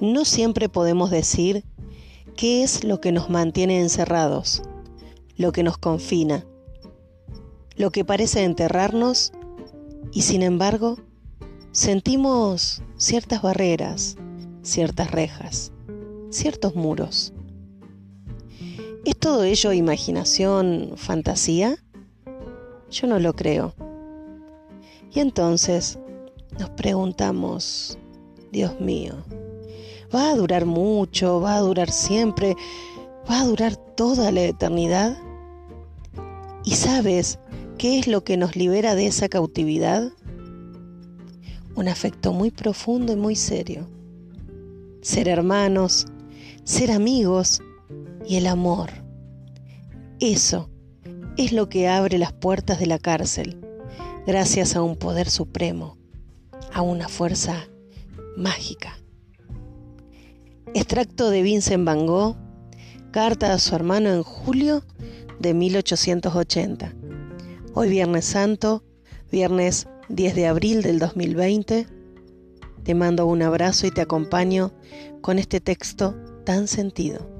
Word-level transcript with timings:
No 0.00 0.24
siempre 0.24 0.68
podemos 0.68 1.10
decir 1.10 1.64
qué 2.36 2.62
es 2.62 2.84
lo 2.84 3.00
que 3.00 3.12
nos 3.12 3.30
mantiene 3.30 3.80
encerrados, 3.80 4.62
lo 5.36 5.52
que 5.52 5.62
nos 5.62 5.78
confina, 5.78 6.44
lo 7.76 7.90
que 7.90 8.04
parece 8.04 8.44
enterrarnos 8.44 9.32
y 10.12 10.22
sin 10.22 10.42
embargo 10.42 10.98
sentimos 11.72 12.82
ciertas 12.96 13.42
barreras, 13.42 14.16
ciertas 14.62 15.10
rejas, 15.10 15.72
ciertos 16.30 16.74
muros. 16.74 17.32
¿Es 19.04 19.16
todo 19.18 19.44
ello 19.44 19.72
imaginación, 19.72 20.92
fantasía? 20.96 21.76
Yo 22.90 23.06
no 23.06 23.18
lo 23.18 23.34
creo. 23.34 23.74
Y 25.12 25.20
entonces 25.20 25.98
nos 26.58 26.70
preguntamos, 26.70 27.98
Dios 28.50 28.80
mío, 28.80 29.14
¿va 30.12 30.30
a 30.30 30.34
durar 30.34 30.66
mucho? 30.66 31.40
¿Va 31.40 31.56
a 31.56 31.60
durar 31.60 31.90
siempre? 31.90 32.56
¿Va 33.30 33.40
a 33.40 33.44
durar 33.44 33.76
toda 33.76 34.32
la 34.32 34.42
eternidad? 34.42 35.16
¿Y 36.64 36.72
sabes 36.72 37.38
qué 37.78 37.98
es 37.98 38.06
lo 38.06 38.24
que 38.24 38.36
nos 38.36 38.56
libera 38.56 38.94
de 38.94 39.06
esa 39.06 39.28
cautividad? 39.28 40.10
Un 41.76 41.88
afecto 41.88 42.32
muy 42.32 42.50
profundo 42.50 43.12
y 43.12 43.16
muy 43.16 43.36
serio. 43.36 43.88
Ser 45.02 45.28
hermanos, 45.28 46.06
ser 46.64 46.90
amigos 46.90 47.62
y 48.26 48.36
el 48.36 48.46
amor. 48.46 48.90
Eso 50.20 50.70
es 51.36 51.52
lo 51.52 51.68
que 51.68 51.88
abre 51.88 52.18
las 52.18 52.32
puertas 52.32 52.78
de 52.78 52.86
la 52.86 52.98
cárcel, 52.98 53.60
gracias 54.26 54.76
a 54.76 54.82
un 54.82 54.96
poder 54.96 55.28
supremo, 55.28 55.98
a 56.72 56.80
una 56.80 57.08
fuerza 57.08 57.68
mágica. 58.36 59.03
Extracto 60.72 61.30
de 61.30 61.42
Vincent 61.42 61.84
Van 61.84 62.06
Gogh, 62.06 62.36
carta 63.12 63.52
a 63.52 63.58
su 63.58 63.74
hermano 63.74 64.08
en 64.08 64.22
julio 64.22 64.82
de 65.38 65.52
1880. 65.54 66.94
Hoy 67.74 67.90
Viernes 67.90 68.24
Santo, 68.24 68.82
viernes 69.30 69.86
10 70.08 70.34
de 70.34 70.46
abril 70.46 70.82
del 70.82 70.98
2020, 70.98 71.86
te 72.82 72.94
mando 72.94 73.26
un 73.26 73.42
abrazo 73.42 73.86
y 73.86 73.90
te 73.90 74.00
acompaño 74.00 74.72
con 75.20 75.38
este 75.38 75.60
texto 75.60 76.16
tan 76.44 76.66
sentido. 76.66 77.33